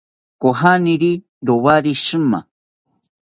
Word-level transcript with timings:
Kojaniri 0.41 1.11
rowari 1.47 1.93
shima 2.03 2.39